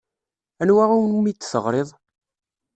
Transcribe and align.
Anwa 0.61 0.83
umi 0.97 1.31
d-teɣriḍ? 1.33 1.89